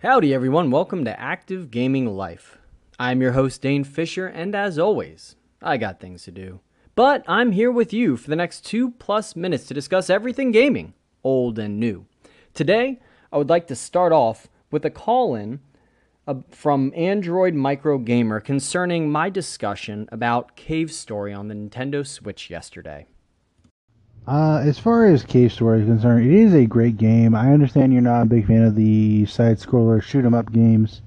Howdy, 0.00 0.34
everyone. 0.34 0.70
Welcome 0.70 1.06
to 1.06 1.18
Active 1.18 1.70
Gaming 1.70 2.04
Life. 2.06 2.58
I'm 2.98 3.22
your 3.22 3.32
host, 3.32 3.62
Dane 3.62 3.82
Fisher, 3.82 4.26
and 4.26 4.54
as 4.54 4.78
always, 4.78 5.36
I 5.62 5.78
got 5.78 6.00
things 6.00 6.24
to 6.24 6.30
do. 6.30 6.60
But 6.94 7.24
I'm 7.26 7.52
here 7.52 7.72
with 7.72 7.94
you 7.94 8.18
for 8.18 8.28
the 8.28 8.36
next 8.36 8.66
two 8.66 8.90
plus 8.90 9.34
minutes 9.34 9.64
to 9.68 9.74
discuss 9.74 10.10
everything 10.10 10.50
gaming, 10.50 10.92
old 11.24 11.58
and 11.58 11.80
new. 11.80 12.04
Today, 12.52 13.00
I 13.32 13.38
would 13.38 13.48
like 13.48 13.66
to 13.68 13.74
start 13.74 14.12
off 14.12 14.48
with 14.70 14.84
a 14.84 14.90
call 14.90 15.34
in 15.34 15.60
uh, 16.26 16.34
from 16.50 16.92
Android 16.94 17.54
Micro 17.54 17.96
Gamer 17.96 18.38
concerning 18.38 19.10
my 19.10 19.30
discussion 19.30 20.10
about 20.12 20.56
Cave 20.56 20.92
Story 20.92 21.32
on 21.32 21.48
the 21.48 21.54
Nintendo 21.54 22.06
Switch 22.06 22.50
yesterday. 22.50 23.06
Uh, 24.26 24.60
as 24.64 24.76
far 24.76 25.06
as 25.06 25.22
Cave 25.22 25.52
Story 25.52 25.82
is 25.82 25.86
concerned, 25.86 26.26
it 26.26 26.32
is 26.32 26.52
a 26.52 26.66
great 26.66 26.96
game. 26.96 27.34
I 27.34 27.52
understand 27.52 27.92
you're 27.92 28.02
not 28.02 28.22
a 28.22 28.26
big 28.26 28.46
fan 28.46 28.64
of 28.64 28.74
the 28.74 29.24
side 29.26 29.58
scroller 29.58 30.02
shoot 30.02 30.24
'em 30.24 30.34
up 30.34 30.50
games 30.50 31.02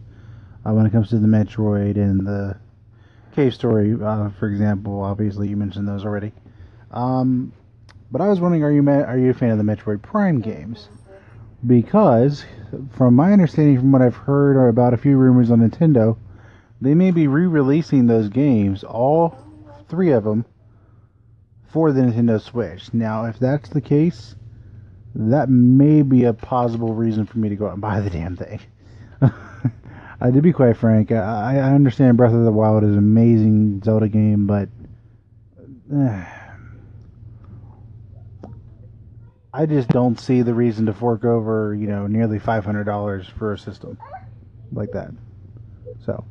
uh, 0.65 0.71
when 0.71 0.85
it 0.85 0.91
comes 0.91 1.09
to 1.09 1.19
the 1.19 1.27
Metroid 1.27 1.97
and 1.97 2.25
the 2.25 2.55
Cave 3.33 3.53
Story, 3.53 3.97
uh, 4.01 4.29
for 4.29 4.47
example. 4.47 5.01
Obviously, 5.01 5.49
you 5.49 5.57
mentioned 5.57 5.85
those 5.85 6.05
already. 6.05 6.31
Um, 6.91 7.51
but 8.09 8.21
I 8.21 8.29
was 8.29 8.39
wondering, 8.39 8.63
are 8.63 8.71
you 8.71 8.87
are 8.89 9.17
you 9.17 9.31
a 9.31 9.33
fan 9.33 9.51
of 9.51 9.57
the 9.57 9.65
Metroid 9.65 10.01
Prime 10.01 10.39
games? 10.39 10.87
Because, 11.67 12.45
from 12.91 13.15
my 13.15 13.33
understanding, 13.33 13.77
from 13.77 13.91
what 13.91 14.01
I've 14.01 14.15
heard 14.15 14.55
or 14.55 14.69
about 14.69 14.93
a 14.93 14.97
few 14.97 15.17
rumors 15.17 15.51
on 15.51 15.59
Nintendo, 15.59 16.15
they 16.79 16.95
may 16.95 17.11
be 17.11 17.27
re-releasing 17.27 18.07
those 18.07 18.29
games, 18.29 18.85
all 18.85 19.37
three 19.89 20.11
of 20.11 20.23
them, 20.23 20.45
for 21.71 21.91
the 21.91 22.01
Nintendo 22.01 22.41
Switch. 22.41 22.93
Now, 22.93 23.25
if 23.25 23.39
that's 23.39 23.69
the 23.69 23.81
case, 23.81 24.35
that 25.15 25.49
may 25.49 26.01
be 26.01 26.25
a 26.25 26.33
possible 26.33 26.93
reason 26.93 27.25
for 27.25 27.37
me 27.39 27.49
to 27.49 27.55
go 27.55 27.67
out 27.67 27.73
and 27.73 27.81
buy 27.81 27.99
the 27.99 28.09
damn 28.09 28.35
thing. 28.35 28.59
uh, 29.21 30.31
to 30.31 30.41
be 30.41 30.53
quite 30.53 30.77
frank, 30.77 31.11
I, 31.11 31.57
I, 31.57 31.73
understand 31.73 32.17
Breath 32.17 32.33
of 32.33 32.43
the 32.43 32.51
Wild 32.51 32.83
is 32.83 32.91
an 32.91 32.97
amazing 32.97 33.81
Zelda 33.83 34.07
game, 34.07 34.47
but 34.47 34.69
uh, 35.93 36.23
I 39.53 39.65
just 39.65 39.89
don't 39.89 40.19
see 40.19 40.43
the 40.43 40.53
reason 40.53 40.85
to 40.85 40.93
fork 40.93 41.25
over, 41.25 41.75
you 41.75 41.87
know, 41.87 42.07
nearly 42.07 42.39
five 42.39 42.63
hundred 42.63 42.83
dollars 42.83 43.27
for 43.37 43.53
a 43.53 43.57
system 43.57 43.97
like 44.71 44.91
that. 44.91 45.11
So. 46.05 46.23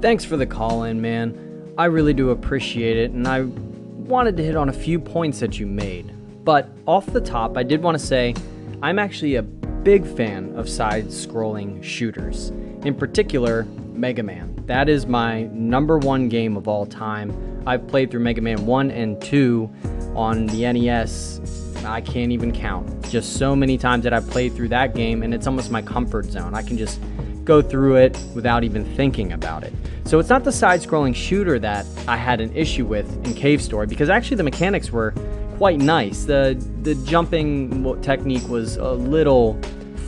Thanks 0.00 0.24
for 0.24 0.36
the 0.36 0.46
call 0.46 0.84
in, 0.84 1.00
man. 1.00 1.55
I 1.78 1.84
really 1.86 2.14
do 2.14 2.30
appreciate 2.30 2.96
it, 2.96 3.10
and 3.10 3.28
I 3.28 3.42
wanted 3.42 4.36
to 4.38 4.42
hit 4.42 4.56
on 4.56 4.70
a 4.70 4.72
few 4.72 4.98
points 4.98 5.40
that 5.40 5.58
you 5.58 5.66
made. 5.66 6.10
But 6.42 6.70
off 6.86 7.04
the 7.06 7.20
top, 7.20 7.58
I 7.58 7.64
did 7.64 7.82
want 7.82 7.98
to 7.98 8.04
say 8.04 8.34
I'm 8.82 8.98
actually 8.98 9.34
a 9.34 9.42
big 9.42 10.06
fan 10.06 10.56
of 10.56 10.70
side 10.70 11.08
scrolling 11.08 11.82
shooters, 11.84 12.48
in 12.84 12.94
particular, 12.94 13.64
Mega 13.92 14.22
Man. 14.22 14.54
That 14.64 14.88
is 14.88 15.06
my 15.06 15.42
number 15.52 15.98
one 15.98 16.30
game 16.30 16.56
of 16.56 16.66
all 16.66 16.86
time. 16.86 17.62
I've 17.66 17.86
played 17.88 18.10
through 18.10 18.20
Mega 18.20 18.40
Man 18.40 18.64
1 18.64 18.90
and 18.90 19.20
2 19.20 19.70
on 20.14 20.46
the 20.46 20.72
NES. 20.72 21.40
I 21.84 22.00
can't 22.00 22.32
even 22.32 22.52
count. 22.52 23.06
Just 23.10 23.36
so 23.36 23.54
many 23.54 23.76
times 23.76 24.04
that 24.04 24.14
I've 24.14 24.28
played 24.30 24.54
through 24.54 24.68
that 24.68 24.94
game, 24.94 25.22
and 25.22 25.34
it's 25.34 25.46
almost 25.46 25.70
my 25.70 25.82
comfort 25.82 26.24
zone. 26.24 26.54
I 26.54 26.62
can 26.62 26.78
just 26.78 27.00
go 27.46 27.62
through 27.62 27.96
it 27.96 28.18
without 28.34 28.64
even 28.64 28.84
thinking 28.96 29.32
about 29.32 29.64
it. 29.64 29.72
So 30.04 30.18
it's 30.18 30.28
not 30.28 30.44
the 30.44 30.52
side 30.52 30.80
scrolling 30.80 31.14
shooter 31.14 31.58
that 31.60 31.86
I 32.06 32.16
had 32.16 32.40
an 32.40 32.54
issue 32.54 32.84
with 32.84 33.10
in 33.24 33.34
Cave 33.34 33.62
Story 33.62 33.86
because 33.86 34.10
actually 34.10 34.36
the 34.36 34.42
mechanics 34.42 34.90
were 34.90 35.14
quite 35.56 35.78
nice. 35.78 36.24
The 36.24 36.62
the 36.82 36.94
jumping 37.06 38.00
technique 38.02 38.46
was 38.48 38.76
a 38.76 38.92
little 38.92 39.54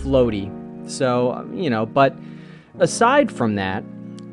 floaty. 0.03 0.53
So, 0.91 1.33
um, 1.33 1.55
you 1.55 1.71
know, 1.71 1.87
but 1.87 2.17
aside 2.79 3.33
from 3.33 3.55
that, 3.55 3.85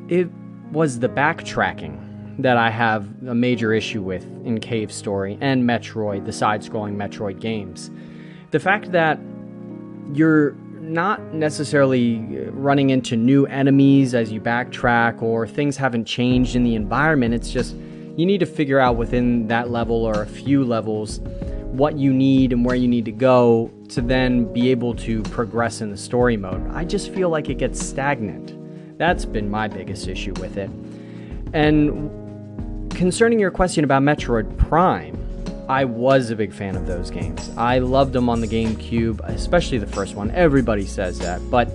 it 0.10 0.30
was 0.72 1.00
the 1.00 1.10
backtracking 1.10 2.02
that 2.40 2.58
I 2.58 2.70
have 2.70 3.08
a 3.28 3.36
major 3.36 3.72
issue 3.74 4.02
with 4.02 4.24
in 4.46 4.60
Cave 4.60 4.92
Story 4.92 5.38
and 5.42 5.64
Metroid, 5.64 6.26
the 6.26 6.34
side 6.34 6.62
scrolling 6.62 6.96
Metroid 6.96 7.40
games. 7.40 7.92
The 8.52 8.60
fact 8.60 8.92
that 8.92 9.20
you're 10.14 10.56
not 10.86 11.34
necessarily 11.34 12.18
uh, 12.18 12.52
running 12.52 12.90
into 12.90 13.16
new 13.16 13.46
enemies 13.48 14.14
as 14.14 14.32
you 14.32 14.40
backtrack 14.40 15.22
or 15.22 15.48
things 15.48 15.78
haven't 15.78 16.06
changed 16.06 16.56
in 16.56 16.64
the 16.64 16.76
environment. 16.76 17.34
It's 17.34 17.50
just 17.50 17.76
you 18.16 18.26
need 18.26 18.40
to 18.40 18.46
figure 18.46 18.80
out 18.80 18.96
within 18.96 19.48
that 19.48 19.70
level 19.70 20.06
or 20.06 20.22
a 20.22 20.28
few 20.28 20.64
levels 20.64 21.20
what 21.76 21.98
you 21.98 22.14
need 22.14 22.54
and 22.54 22.64
where 22.64 22.76
you 22.76 22.88
need 22.88 23.06
to 23.06 23.12
go 23.12 23.70
to 23.90 24.02
then 24.02 24.52
be 24.54 24.72
able 24.72 24.96
to 24.96 25.22
progress 25.24 25.82
in 25.82 25.92
the 25.92 25.98
story 25.98 26.38
mode. 26.38 26.66
I 26.72 26.86
just 26.86 27.14
feel 27.14 27.30
like 27.30 27.50
it 27.50 27.58
gets 27.58 27.86
stagnant. 27.86 28.98
That's 28.98 29.26
been 29.26 29.50
my 29.50 29.68
biggest 29.68 30.08
issue 30.08 30.34
with 30.40 30.58
it. 30.58 30.70
And 31.54 32.10
concerning 32.92 33.40
your 33.40 33.52
question 33.52 33.84
about 33.84 34.04
Metroid 34.04 34.58
Prime, 34.58 35.18
I 35.68 35.84
was 35.86 36.30
a 36.30 36.36
big 36.36 36.54
fan 36.54 36.76
of 36.76 36.86
those 36.86 37.10
games. 37.10 37.50
I 37.58 37.80
loved 37.80 38.14
them 38.14 38.30
on 38.30 38.40
the 38.40 38.48
GameCube, 38.48 39.20
especially 39.24 39.80
the 39.80 39.88
first 39.88 40.14
one. 40.14 40.30
Everybody 40.32 40.86
says 40.86 41.18
that. 41.20 41.42
But, 41.50 41.70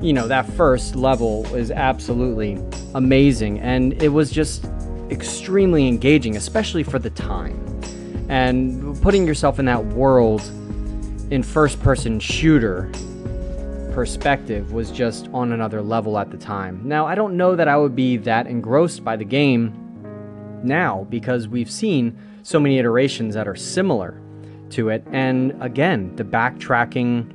you 0.00 0.12
know, 0.12 0.28
that 0.28 0.48
first 0.52 0.94
level 0.94 1.42
was 1.44 1.72
absolutely 1.72 2.62
amazing. 2.94 3.58
And 3.58 4.00
it 4.00 4.10
was 4.10 4.30
just 4.30 4.66
extremely 5.10 5.88
engaging, 5.88 6.36
especially 6.36 6.84
for 6.84 7.00
the 7.00 7.10
time. 7.10 7.58
And 8.28 9.00
putting 9.02 9.26
yourself 9.26 9.58
in 9.58 9.64
that 9.64 9.84
world 9.86 10.42
in 11.30 11.42
first 11.42 11.80
person 11.82 12.20
shooter 12.20 12.88
perspective 13.92 14.72
was 14.72 14.92
just 14.92 15.28
on 15.32 15.52
another 15.52 15.82
level 15.82 16.18
at 16.18 16.30
the 16.30 16.36
time. 16.36 16.80
Now, 16.84 17.06
I 17.06 17.16
don't 17.16 17.36
know 17.36 17.56
that 17.56 17.66
I 17.66 17.76
would 17.76 17.96
be 17.96 18.16
that 18.18 18.46
engrossed 18.46 19.02
by 19.02 19.16
the 19.16 19.24
game 19.24 19.83
now 20.64 21.06
because 21.10 21.46
we've 21.46 21.70
seen 21.70 22.18
so 22.42 22.58
many 22.58 22.78
iterations 22.78 23.34
that 23.34 23.46
are 23.46 23.56
similar 23.56 24.20
to 24.70 24.88
it. 24.88 25.04
And 25.12 25.56
again, 25.62 26.14
the 26.16 26.24
backtracking 26.24 27.32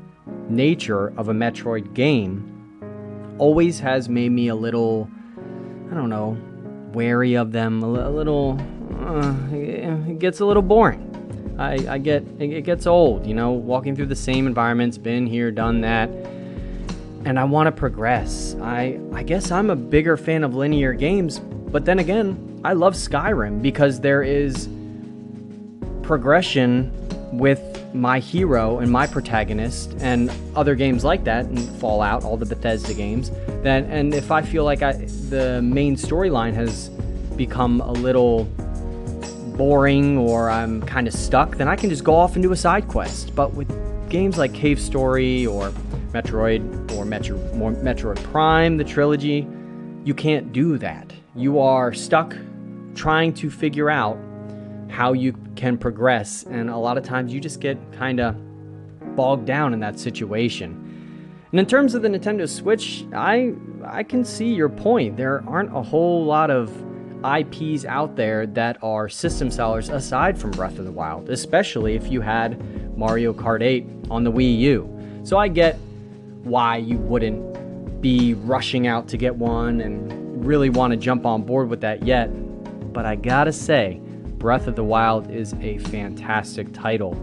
nature 0.50 1.14
of 1.18 1.30
a 1.30 1.34
Metroid 1.34 1.94
game 1.94 3.36
always 3.38 3.80
has 3.80 4.10
made 4.10 4.32
me 4.32 4.50
a 4.50 4.56
little, 4.56 5.10
I 5.92 5.94
don't 5.94 6.10
know, 6.10 6.38
wary 6.94 7.36
of 7.36 7.52
them, 7.52 7.82
a, 7.84 8.10
little, 8.10 8.60
uh, 9.02 9.36
it 9.54 10.20
gets 10.20 10.40
a 10.40 10.46
little 10.46 10.64
boring. 10.64 11.06
I, 11.58 11.96
I 11.96 11.98
get, 11.98 12.24
it 12.40 12.64
gets 12.64 12.88
old, 12.88 13.26
you 13.26 13.34
know, 13.34 13.52
walking 13.52 13.96
through 13.96 14.08
the 14.08 14.16
same 14.16 14.48
environments, 14.48 14.98
been 14.98 15.26
here, 15.26 15.52
done 15.52 15.82
that. 15.82 16.10
And 17.26 17.38
I 17.38 17.44
want 17.44 17.68
to 17.68 17.72
progress. 17.72 18.56
I, 18.62 19.00
I 19.14 19.24
guess 19.24 19.52
I'm 19.52 19.70
a 19.70 19.76
bigger 19.76 20.16
fan 20.16 20.44
of 20.44 20.56
linear 20.56 20.94
games, 20.94 21.40
but 21.40 21.84
then 21.84 22.00
again, 22.00 22.49
I 22.64 22.74
love 22.74 22.94
Skyrim 22.94 23.62
because 23.62 24.02
there 24.02 24.22
is 24.22 24.68
progression 26.04 26.92
with 27.32 27.94
my 27.94 28.20
hero 28.20 28.80
and 28.80 28.92
my 28.92 29.08
protagonist 29.08 29.96
and 30.00 30.30
other 30.56 30.76
games 30.76 31.06
like 31.06 31.24
that 31.24 31.46
and 31.46 31.58
Fallout, 31.80 32.26
all 32.26 32.36
the 32.36 32.46
Bethesda 32.46 32.94
games. 32.94 33.32
That 33.64 33.86
and 33.86 34.14
if 34.14 34.30
I 34.30 34.42
feel 34.42 34.66
like 34.66 34.82
I, 34.82 34.94
the 34.94 35.62
main 35.62 35.96
storyline 35.96 36.54
has 36.54 36.90
become 37.38 37.80
a 37.80 37.92
little 37.94 38.44
boring 39.56 40.18
or 40.18 40.50
I'm 40.50 40.82
kind 40.82 41.08
of 41.08 41.14
stuck, 41.14 41.56
then 41.56 41.70
I 41.70 41.78
can 41.78 41.90
just 41.90 42.04
go 42.04 42.16
off 42.16 42.36
and 42.36 42.44
do 42.44 42.52
a 42.52 42.58
side 42.58 42.90
quest. 42.90 43.34
But 43.36 43.54
with 43.54 43.70
games 44.10 44.38
like 44.38 44.54
Cave 44.54 44.82
Story 44.82 45.46
or 45.46 45.70
Metroid 46.12 46.92
or 46.98 47.06
Metro, 47.06 47.38
Metroid 47.54 48.22
Prime, 48.32 48.76
the 48.76 48.84
trilogy, 48.84 49.48
you 50.04 50.14
can't 50.14 50.52
do 50.52 50.78
that. 50.80 51.14
You 51.36 51.60
are 51.60 51.94
stuck 51.94 52.36
trying 53.00 53.34
to 53.34 53.50
figure 53.50 53.90
out 53.90 54.18
how 54.90 55.14
you 55.14 55.34
can 55.56 55.78
progress. 55.78 56.44
And 56.44 56.70
a 56.70 56.76
lot 56.76 56.98
of 56.98 57.04
times 57.06 57.34
you 57.34 57.40
just 57.40 57.62
get 57.62 57.78
kind 57.94 58.20
of 58.20 58.36
bogged 59.16 59.46
down 59.46 59.74
in 59.74 59.80
that 59.80 59.98
situation. 59.98 60.76
And 61.52 61.60
in 61.62 61.66
terms 61.66 61.96
of 61.96 62.02
the 62.02 62.10
Nintendo 62.10 62.48
Switch, 62.48 63.06
I 63.14 63.54
I 63.86 64.04
can 64.04 64.26
see 64.26 64.54
your 64.54 64.68
point. 64.68 65.16
There 65.16 65.42
aren't 65.48 65.74
a 65.74 65.82
whole 65.82 66.26
lot 66.26 66.52
of 66.52 66.70
IPs 67.24 67.86
out 67.86 68.18
there 68.18 68.46
that 68.48 68.78
are 68.84 69.08
system 69.08 69.50
sellers 69.50 69.88
aside 69.88 70.38
from 70.38 70.52
Breath 70.52 70.78
of 70.78 70.84
the 70.84 70.92
Wild, 70.92 71.30
especially 71.30 71.96
if 71.96 72.12
you 72.12 72.20
had 72.20 72.60
Mario 72.98 73.34
Kart 73.34 73.62
8 73.62 73.88
on 74.12 74.26
the 74.26 74.32
Wii 74.32 74.60
U. 74.60 75.22
So 75.24 75.38
I 75.38 75.48
get 75.48 75.76
why 76.44 76.78
you 76.78 76.98
wouldn't 76.98 78.02
be 78.02 78.34
rushing 78.34 78.88
out 78.88 79.08
to 79.08 79.18
get 79.18 79.36
one 79.36 79.80
and 79.80 80.46
really 80.46 80.70
want 80.70 80.92
to 80.92 80.98
jump 80.98 81.26
on 81.26 81.44
board 81.44 81.70
with 81.70 81.80
that 81.82 82.06
yet. 82.06 82.30
But 82.94 83.06
I 83.06 83.16
gotta 83.16 83.54
say, 83.54 84.02
Breath 84.38 84.68
of 84.68 84.76
the 84.76 84.84
Wild 84.84 85.30
is 85.30 85.54
a 85.56 85.78
fantastic 85.80 86.74
title. 86.74 87.14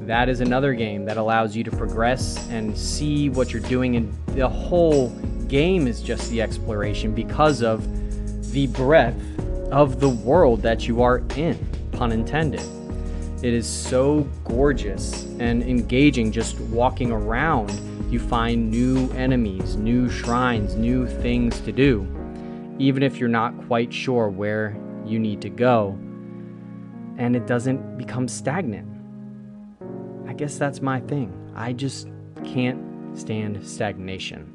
That 0.00 0.28
is 0.28 0.40
another 0.40 0.74
game 0.74 1.04
that 1.06 1.16
allows 1.16 1.56
you 1.56 1.64
to 1.64 1.70
progress 1.70 2.46
and 2.50 2.76
see 2.76 3.30
what 3.30 3.52
you're 3.52 3.62
doing, 3.62 3.96
and 3.96 4.12
the 4.28 4.48
whole 4.48 5.08
game 5.48 5.86
is 5.86 6.02
just 6.02 6.30
the 6.30 6.42
exploration 6.42 7.14
because 7.14 7.62
of 7.62 7.82
the 8.52 8.66
breadth 8.68 9.20
of 9.72 10.00
the 10.00 10.08
world 10.08 10.62
that 10.62 10.86
you 10.86 11.02
are 11.02 11.22
in, 11.36 11.58
pun 11.92 12.12
intended. 12.12 12.62
It 13.42 13.52
is 13.52 13.66
so 13.66 14.28
gorgeous 14.44 15.24
and 15.38 15.62
engaging 15.62 16.32
just 16.32 16.58
walking 16.60 17.10
around. 17.10 17.70
you 18.10 18.20
find 18.20 18.70
new 18.70 19.10
enemies, 19.12 19.76
new 19.76 20.08
shrines, 20.08 20.76
new 20.76 21.06
things 21.06 21.58
to 21.60 21.72
do, 21.72 22.06
even 22.78 23.02
if 23.02 23.18
you're 23.18 23.28
not 23.28 23.56
quite 23.66 23.92
sure 23.92 24.28
where 24.28 24.76
you 25.04 25.18
need 25.18 25.40
to 25.42 25.50
go, 25.50 25.98
and 27.16 27.36
it 27.36 27.46
doesn't 27.46 27.96
become 27.96 28.26
stagnant. 28.26 28.88
I 30.26 30.32
guess 30.32 30.58
that's 30.58 30.80
my 30.80 31.00
thing. 31.00 31.32
I 31.54 31.72
just 31.72 32.08
can't 32.44 33.16
stand 33.16 33.64
stagnation. 33.66 34.50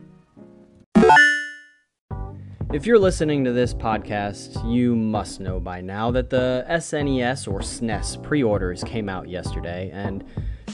If 2.72 2.86
you're 2.86 3.00
listening 3.00 3.44
to 3.46 3.52
this 3.52 3.74
podcast, 3.74 4.70
you 4.72 4.96
must 4.96 5.40
know 5.40 5.60
by 5.60 5.82
now 5.82 6.12
that 6.12 6.30
the 6.30 6.66
SNES 6.70 7.52
or 7.52 7.62
SNES 7.62 8.22
pre 8.22 8.44
orders 8.44 8.84
came 8.84 9.10
out 9.10 9.28
yesterday, 9.28 9.90
and 9.92 10.24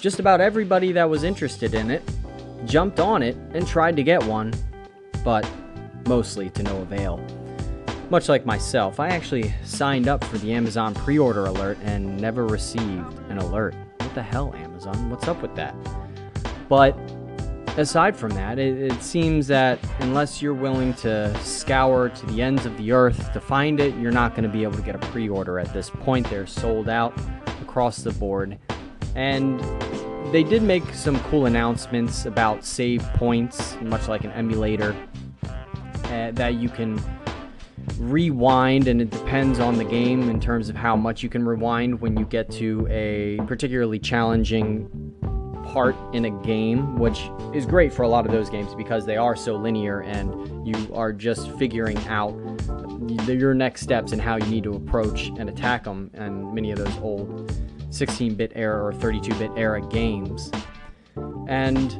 just 0.01 0.19
about 0.19 0.41
everybody 0.41 0.91
that 0.91 1.09
was 1.09 1.23
interested 1.23 1.73
in 1.73 1.89
it 1.89 2.03
jumped 2.65 2.99
on 2.99 3.21
it 3.21 3.35
and 3.53 3.65
tried 3.67 3.95
to 3.95 4.03
get 4.03 4.23
one, 4.23 4.53
but 5.23 5.49
mostly 6.07 6.49
to 6.51 6.63
no 6.63 6.77
avail. 6.77 7.19
Much 8.09 8.29
like 8.29 8.45
myself, 8.45 8.99
I 8.99 9.09
actually 9.09 9.53
signed 9.63 10.07
up 10.07 10.23
for 10.23 10.37
the 10.37 10.53
Amazon 10.53 10.93
pre 10.93 11.17
order 11.17 11.45
alert 11.45 11.77
and 11.83 12.19
never 12.19 12.45
received 12.45 13.17
an 13.29 13.39
alert. 13.39 13.73
What 13.97 14.13
the 14.13 14.21
hell, 14.21 14.53
Amazon? 14.55 15.09
What's 15.09 15.27
up 15.27 15.41
with 15.41 15.55
that? 15.55 15.75
But 16.69 16.97
aside 17.77 18.15
from 18.15 18.31
that, 18.31 18.59
it, 18.59 18.91
it, 18.91 19.01
seems 19.01 19.47
that 19.47 19.79
unless 19.99 20.41
you're 20.41 20.53
willing 20.53 20.93
to 20.95 21.35
scour 21.39 22.09
to 22.09 22.25
the 22.27 22.41
ends 22.41 22.65
of 22.65 22.77
the 22.77 22.91
earth 22.91 23.33
to 23.33 23.41
find 23.41 23.79
it, 23.79 23.95
you're 23.95 24.11
not 24.11 24.31
going 24.31 24.43
to 24.43 24.49
be 24.49 24.63
able 24.63 24.75
to 24.75 24.81
get 24.83 24.95
a 24.95 24.99
pre 25.11 25.27
order 25.27 25.59
at 25.59 25.73
this 25.73 25.89
point. 25.89 26.29
They're 26.29 26.47
sold 26.47 26.89
out 26.89 27.19
across 27.61 27.97
the 27.97 28.11
board. 28.11 28.57
And 29.15 29.59
they 30.31 30.43
did 30.43 30.61
make 30.61 30.83
some 30.93 31.19
cool 31.21 31.45
announcements 31.45 32.25
about 32.25 32.65
save 32.65 33.01
points, 33.13 33.77
much 33.81 34.07
like 34.07 34.23
an 34.23 34.31
emulator, 34.31 34.95
uh, 36.15 36.31
that 36.31 36.55
you 36.55 36.69
can 36.69 37.01
rewind, 37.97 38.87
and 38.87 39.01
it 39.01 39.09
depends 39.09 39.59
on 39.59 39.77
the 39.77 39.83
game 39.83 40.29
in 40.29 40.39
terms 40.39 40.69
of 40.69 40.75
how 40.75 40.95
much 40.95 41.21
you 41.21 41.29
can 41.29 41.45
rewind 41.45 41.99
when 41.99 42.17
you 42.17 42.25
get 42.25 42.49
to 42.49 42.87
a 42.89 43.37
particularly 43.47 43.99
challenging 43.99 44.89
part 45.65 45.95
in 46.13 46.25
a 46.25 46.29
game, 46.45 46.97
which 46.97 47.29
is 47.53 47.65
great 47.65 47.91
for 47.91 48.03
a 48.03 48.07
lot 48.07 48.25
of 48.25 48.31
those 48.31 48.49
games 48.49 48.73
because 48.75 49.05
they 49.05 49.17
are 49.17 49.35
so 49.35 49.55
linear 49.55 50.01
and 50.01 50.65
you 50.65 50.75
are 50.93 51.11
just 51.11 51.51
figuring 51.57 51.97
out 52.07 52.33
your 53.27 53.53
next 53.53 53.81
steps 53.81 54.13
and 54.13 54.21
how 54.21 54.37
you 54.37 54.45
need 54.45 54.63
to 54.63 54.73
approach 54.75 55.27
and 55.37 55.49
attack 55.49 55.83
them. 55.83 56.09
And 56.13 56.53
many 56.53 56.71
of 56.71 56.77
those 56.77 56.97
old 56.99 57.53
16 57.89 58.35
bit 58.35 58.53
era 58.55 58.85
or 58.85 58.93
32 58.93 59.35
bit 59.35 59.51
era 59.57 59.81
games. 59.89 60.49
And 61.47 61.99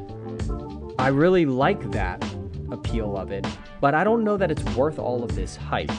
I 0.98 1.08
really 1.08 1.44
like 1.44 1.90
that 1.90 2.24
appeal 2.70 3.16
of 3.16 3.32
it, 3.32 3.46
but 3.80 3.94
I 3.94 4.04
don't 4.04 4.24
know 4.24 4.36
that 4.36 4.50
it's 4.50 4.62
worth 4.74 4.98
all 4.98 5.22
of 5.22 5.34
this 5.34 5.56
hype. 5.56 5.92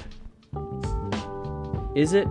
Is 1.96 2.14
it 2.14 2.28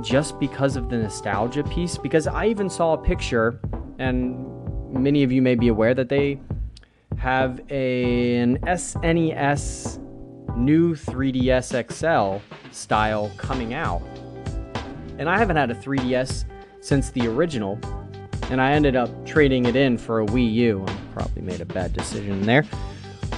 just 0.00 0.40
because 0.40 0.76
of 0.76 0.88
the 0.88 0.96
nostalgia 0.98 1.62
piece? 1.64 1.96
Because 1.96 2.26
I 2.26 2.46
even 2.46 2.68
saw 2.68 2.94
a 2.94 2.98
picture, 2.98 3.60
and 3.98 4.46
many 4.92 5.22
of 5.22 5.30
you 5.30 5.42
may 5.42 5.54
be 5.54 5.68
aware 5.68 5.94
that 5.94 6.08
they 6.08 6.40
have 7.18 7.60
a, 7.70 8.36
an 8.36 8.58
SNES 8.58 9.98
new 10.56 10.94
3DS 10.94 11.92
XL 11.92 12.42
style 12.72 13.30
coming 13.36 13.74
out. 13.74 14.02
And 15.18 15.28
I 15.28 15.38
haven't 15.38 15.56
had 15.56 15.70
a 15.70 15.74
3DS 15.74 16.44
since 16.80 17.10
the 17.10 17.26
original, 17.26 17.78
and 18.50 18.60
I 18.60 18.72
ended 18.72 18.96
up 18.96 19.26
trading 19.26 19.66
it 19.66 19.76
in 19.76 19.98
for 19.98 20.20
a 20.20 20.26
Wii 20.26 20.52
U. 20.54 20.84
I 20.86 20.96
probably 21.14 21.42
made 21.42 21.60
a 21.60 21.66
bad 21.66 21.92
decision 21.92 22.42
there. 22.42 22.64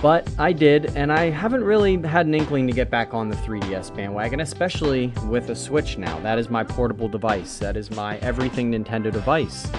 But 0.02 0.28
I 0.36 0.52
did, 0.52 0.96
and 0.96 1.12
I 1.12 1.30
haven't 1.30 1.62
really 1.62 1.96
had 2.02 2.26
an 2.26 2.34
inkling 2.34 2.66
to 2.66 2.72
get 2.72 2.90
back 2.90 3.14
on 3.14 3.28
the 3.28 3.36
3DS 3.36 3.94
bandwagon, 3.94 4.40
especially 4.40 5.12
with 5.28 5.48
a 5.50 5.54
Switch 5.54 5.96
now. 5.96 6.18
That 6.18 6.40
is 6.40 6.50
my 6.50 6.64
portable 6.64 7.06
device. 7.06 7.58
That 7.58 7.76
is 7.76 7.88
my 7.92 8.18
everything 8.18 8.72
Nintendo 8.72 9.12
device 9.12 9.70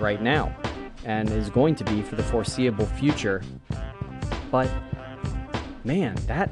right 0.00 0.20
now, 0.20 0.52
and 1.04 1.30
is 1.30 1.50
going 1.50 1.76
to 1.76 1.84
be 1.84 2.02
for 2.02 2.16
the 2.16 2.22
foreseeable 2.24 2.86
future. 2.86 3.42
But 4.50 4.68
man, 5.84 6.16
that 6.26 6.50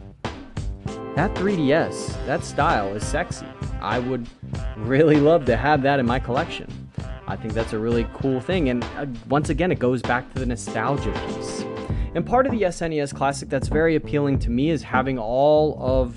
that 1.16 1.34
3DS, 1.34 2.24
that 2.26 2.44
style 2.44 2.94
is 2.94 3.04
sexy. 3.04 3.46
I 3.80 3.98
would 3.98 4.28
really 4.76 5.16
love 5.16 5.44
to 5.46 5.56
have 5.56 5.82
that 5.82 5.98
in 5.98 6.06
my 6.06 6.20
collection. 6.20 6.72
I 7.26 7.34
think 7.34 7.52
that's 7.52 7.72
a 7.72 7.78
really 7.78 8.06
cool 8.14 8.40
thing, 8.40 8.68
and 8.68 8.84
uh, 8.96 9.06
once 9.28 9.48
again, 9.48 9.72
it 9.72 9.80
goes 9.80 10.02
back 10.02 10.32
to 10.34 10.38
the 10.38 10.46
nostalgia 10.46 11.10
piece. 11.26 11.64
And 12.14 12.24
part 12.24 12.46
of 12.46 12.52
the 12.52 12.62
SNES 12.62 13.14
Classic 13.14 13.48
that's 13.48 13.68
very 13.68 13.94
appealing 13.94 14.38
to 14.40 14.50
me 14.50 14.70
is 14.70 14.82
having 14.82 15.18
all 15.18 15.76
of 15.80 16.14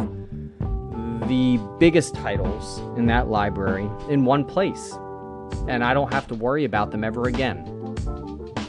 the 1.28 1.60
biggest 1.80 2.16
titles 2.16 2.80
in 2.98 3.06
that 3.08 3.30
library 3.30 3.90
in 4.10 4.26
one 4.26 4.46
place. 4.46 4.94
And 5.68 5.84
I 5.84 5.94
don't 5.94 6.12
have 6.14 6.28
to 6.28 6.36
worry 6.36 6.66
about 6.66 6.92
them 6.92 7.04
ever 7.04 7.28
again. 7.28 7.68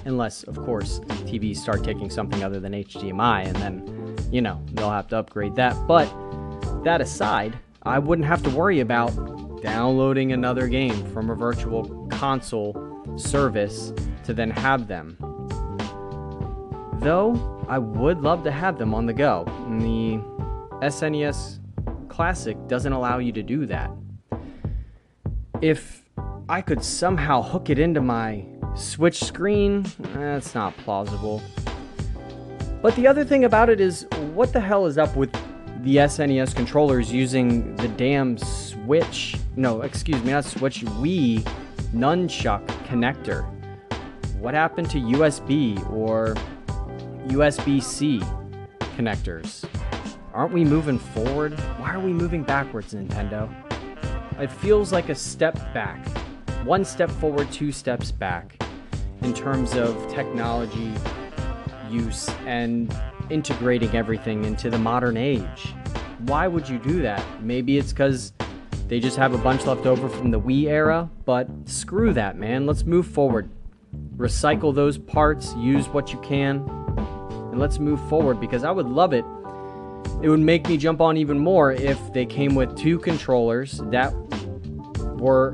Unless, 0.05 0.43
of 0.45 0.57
course, 0.57 0.99
TVs 1.01 1.57
start 1.57 1.85
taking 1.85 2.11
something 2.11 2.43
other 2.43 2.59
than 2.59 2.73
HDMI, 2.73 3.47
and 3.47 3.57
then, 3.57 4.17
you 4.33 4.43
know, 4.43 4.61
they'll 4.73 4.91
have 4.91 5.09
to 5.09 5.19
upgrade 5.19 5.55
that. 5.57 5.77
But 5.87 6.13
that 6.85 7.01
aside, 7.01 7.57
I 7.85 7.99
wouldn't 7.99 8.27
have 8.27 8.43
to 8.43 8.51
worry 8.51 8.81
about 8.81 9.63
downloading 9.63 10.33
another 10.33 10.67
game 10.67 11.05
from 11.13 11.31
a 11.31 11.37
virtual 11.37 12.09
console 12.09 12.77
service 13.17 13.93
to 14.25 14.35
then 14.35 14.51
have 14.51 14.89
them 14.89 15.17
Though 17.03 17.67
I 17.69 17.79
would 17.79 18.21
love 18.21 18.45
to 18.45 18.53
have 18.53 18.79
them 18.79 18.95
on 18.95 19.07
the 19.07 19.13
go. 19.13 19.45
And 19.67 19.81
the 19.81 20.19
SNES 20.87 21.59
Classic 22.09 22.57
doesn't 22.69 22.93
allow 22.93 23.19
you 23.19 23.33
to 23.33 23.43
do 23.43 23.67
that. 23.67 23.91
If 25.61 26.09
I 26.49 26.61
could 26.61 26.85
somehow 26.85 27.43
hook 27.43 27.71
it 27.71 27.81
into 27.81 28.01
my 28.01 28.45
Switch 28.77 29.19
screen, 29.19 29.85
that's 30.15 30.55
not 30.55 30.77
plausible. 30.77 31.43
But 32.83 32.95
the 32.95 33.09
other 33.09 33.25
thing 33.25 33.45
about 33.47 33.69
it 33.69 33.81
is, 33.81 34.07
what 34.35 34.53
the 34.53 34.61
hell 34.61 34.87
is 34.87 34.97
up 34.97 35.17
with 35.17 35.33
the 35.83 35.97
SNES 35.97 36.55
controllers 36.55 37.13
using 37.13 37.75
the 37.77 37.89
damn 37.89 38.39
Switch? 38.39 39.37
No, 39.57 39.83
excuse 39.83 40.23
me, 40.23 40.31
not 40.31 40.45
Switch, 40.45 40.85
Wii 40.85 41.43
Nunchuck 41.93 42.65
connector. 42.87 43.45
What 44.39 44.55
happened 44.55 44.89
to 44.91 44.99
USB 44.99 45.79
or 45.91 46.35
USB 47.29 47.83
C 47.83 48.21
connectors. 48.97 49.65
Aren't 50.35 50.53
we 50.53 50.65
moving 50.65 50.99
forward? 50.99 51.59
Why 51.79 51.95
are 51.95 52.01
we 52.01 52.13
moving 52.13 52.43
backwards, 52.43 52.95
Nintendo? 52.95 53.51
It 54.41 54.51
feels 54.51 54.93
like 54.93 55.09
a 55.09 55.15
step 55.15 55.55
back. 55.75 56.07
One 56.65 56.85
step 56.85 57.11
forward, 57.11 57.51
two 57.53 57.73
steps 57.73 58.11
back 58.11 58.57
in 59.23 59.35
terms 59.35 59.75
of 59.75 60.11
technology 60.11 60.93
use 61.91 62.29
and 62.47 62.95
integrating 63.31 63.95
everything 63.95 64.45
into 64.45 64.71
the 64.71 64.79
modern 64.79 65.17
age. 65.17 65.75
Why 66.21 66.49
would 66.49 66.69
you 66.69 66.79
do 66.79 67.03
that? 67.03 67.25
Maybe 67.43 67.79
it's 67.79 67.93
because 67.93 68.33
they 68.89 69.01
just 69.01 69.17
have 69.17 69.35
a 69.35 69.39
bunch 69.39 69.67
left 69.67 69.87
over 69.87 70.09
from 70.09 70.31
the 70.31 70.41
Wii 70.41 70.69
era, 70.69 71.11
but 71.25 71.49
screw 71.67 72.13
that, 72.15 72.39
man. 72.39 72.67
Let's 72.67 72.85
move 72.85 73.07
forward. 73.07 73.51
Recycle 74.17 74.75
those 74.75 74.99
parts, 74.99 75.55
use 75.57 75.89
what 75.89 76.13
you 76.13 76.21
can, 76.21 76.82
and 77.53 77.61
let's 77.61 77.79
move 77.79 78.01
forward 78.09 78.41
because 78.41 78.65
I 78.65 78.71
would 78.71 78.89
love 78.89 79.13
it. 79.13 79.25
It 80.23 80.29
would 80.29 80.41
make 80.41 80.67
me 80.67 80.77
jump 80.77 81.01
on 81.01 81.17
even 81.17 81.39
more 81.39 81.73
if 81.73 82.13
they 82.13 82.27
came 82.27 82.55
with 82.55 82.77
two 82.77 82.99
controllers 82.99 83.79
that 83.91 84.13
were 85.21 85.53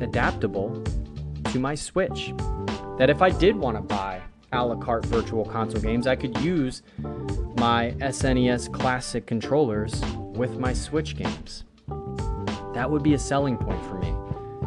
adaptable 0.00 0.82
to 1.52 1.58
my 1.58 1.74
Switch. 1.74 2.34
That 2.98 3.10
if 3.10 3.22
I 3.22 3.30
did 3.30 3.56
want 3.56 3.76
to 3.76 3.82
buy 3.82 4.20
a 4.52 4.64
la 4.64 4.74
carte 4.74 5.06
virtual 5.06 5.44
console 5.44 5.80
games, 5.80 6.08
I 6.08 6.16
could 6.16 6.36
use 6.38 6.82
my 7.56 7.94
SNES 8.00 8.72
Classic 8.72 9.24
controllers 9.24 10.02
with 10.34 10.58
my 10.58 10.72
Switch 10.72 11.16
games. 11.16 11.64
That 12.74 12.90
would 12.90 13.04
be 13.04 13.14
a 13.14 13.18
selling 13.18 13.56
point 13.56 13.84
for 13.86 13.98
me. 13.98 14.12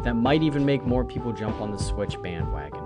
That 0.04 0.16
might 0.16 0.44
even 0.44 0.66
make 0.66 0.86
more 0.86 1.04
people 1.04 1.34
jump 1.34 1.60
on 1.60 1.72
the 1.72 1.78
Switch 1.78 2.22
bandwagon. 2.22 2.80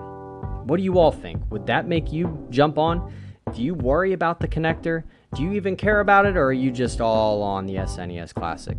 What 0.66 0.78
do 0.78 0.84
you 0.84 0.98
all 0.98 1.12
think? 1.12 1.44
Would 1.52 1.68
that 1.68 1.88
make 1.88 2.12
you 2.12 2.48
jump 2.50 2.80
on? 2.80 3.14
Do 3.54 3.62
you 3.62 3.76
worry 3.76 4.14
about 4.14 4.40
the 4.40 4.48
connector? 4.48 5.04
Do 5.36 5.44
you 5.44 5.54
even 5.54 5.76
care 5.76 6.00
about 6.00 6.26
it, 6.26 6.36
or 6.36 6.46
are 6.46 6.54
you 6.54 6.72
just 6.72 7.00
all 7.00 7.44
on 7.44 7.68
the 7.68 7.76
SNES 7.76 8.34
Classic? 8.34 8.78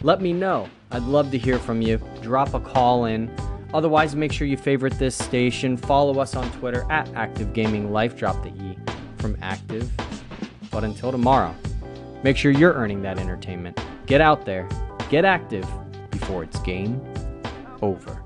Let 0.00 0.22
me 0.22 0.32
know. 0.32 0.68
I'd 0.90 1.02
love 1.02 1.30
to 1.32 1.38
hear 1.38 1.58
from 1.58 1.82
you. 1.82 2.00
Drop 2.22 2.54
a 2.54 2.60
call 2.60 3.04
in. 3.04 3.30
Otherwise, 3.74 4.16
make 4.16 4.32
sure 4.32 4.46
you 4.46 4.56
favorite 4.56 4.98
this 4.98 5.14
station. 5.14 5.76
Follow 5.76 6.18
us 6.18 6.34
on 6.34 6.50
Twitter 6.52 6.90
at 6.90 7.12
Active 7.14 7.52
Gaming 7.52 7.92
Life. 7.92 8.16
Drop 8.16 8.42
the 8.42 8.48
E 8.48 8.76
from 9.18 9.36
active. 9.42 9.92
But 10.70 10.82
until 10.82 11.12
tomorrow, 11.12 11.54
make 12.24 12.36
sure 12.36 12.50
you're 12.50 12.72
earning 12.72 13.02
that 13.02 13.18
entertainment. 13.18 13.78
Get 14.06 14.22
out 14.22 14.46
there, 14.46 14.66
get 15.10 15.24
active 15.24 15.68
before 16.10 16.42
it's 16.42 16.58
game 16.60 17.00
over. 17.82 18.25